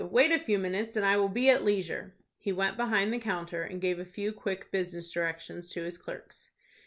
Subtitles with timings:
[0.09, 3.61] Wait a few minutes, and I will be at leisure." He went behind the counter,
[3.61, 6.49] and gave a few quick business directions to his clerks.